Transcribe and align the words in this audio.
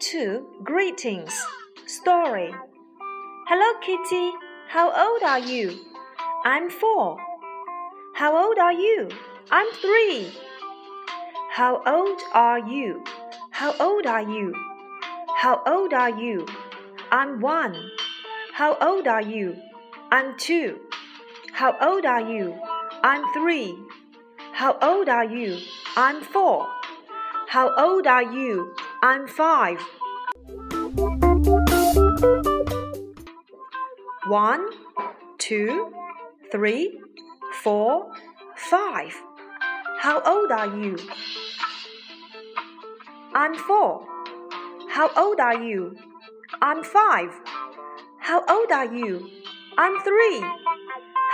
to 0.00 0.46
Greetings 0.64 1.34
Story. 1.84 2.50
Hello, 3.46 3.78
Kitty. 3.82 4.32
How 4.70 4.86
old 4.90 5.22
are 5.22 5.38
you? 5.38 5.84
I'm 6.46 6.70
four. 6.70 7.18
How 8.14 8.34
old 8.42 8.56
are 8.56 8.72
you? 8.72 9.10
I'm 9.50 9.70
three. 9.74 10.32
How 11.50 11.82
old 11.86 12.22
are 12.32 12.58
you? 12.58 13.04
How 13.50 13.74
old 13.78 14.06
are 14.06 14.22
you? 14.22 14.54
How 15.36 15.62
old 15.66 15.92
are 15.92 16.18
you? 16.18 16.46
I'm 17.12 17.38
one. 17.42 17.76
How 18.54 18.78
old 18.80 19.06
are 19.06 19.22
you? 19.22 19.56
I'm 20.10 20.38
two. 20.38 20.80
How 21.52 21.76
old 21.82 22.06
are 22.06 22.22
you? 22.22 22.58
I'm 23.02 23.22
three. 23.34 23.78
How 24.52 24.78
old 24.80 25.10
are 25.10 25.26
you? 25.26 25.58
I'm 25.96 26.22
four. 26.22 26.66
How 27.48 27.74
old 27.76 28.06
are 28.06 28.22
you? 28.22 28.74
I'm 29.04 29.28
five. 29.28 29.80
One, 34.28 34.66
two, 35.36 35.92
three, 36.50 37.00
four, 37.62 38.10
five. 38.56 39.14
How 40.00 40.22
old 40.22 40.50
are 40.52 40.74
you? 40.80 40.96
I'm 43.34 43.54
four. 43.54 44.08
How 44.88 45.10
old 45.18 45.38
are 45.38 45.62
you? 45.62 45.98
I'm 46.62 46.82
five. 46.82 47.28
How 48.20 48.42
old 48.48 48.72
are 48.72 48.86
you? 48.86 49.28
I'm 49.76 50.00
three. 50.00 50.40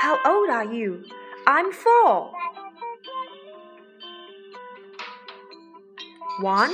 How 0.01 0.19
old 0.27 0.51
are 0.51 0.75
you? 0.75 1.05
I'm 1.47 1.71
four. 1.71 2.33
One, 6.41 6.73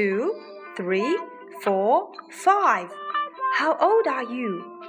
two, 0.00 0.34
three, 0.78 1.18
four, 1.62 2.10
five. 2.30 2.88
How 3.56 3.76
old 3.76 4.06
are 4.06 4.24
you? 4.24 4.79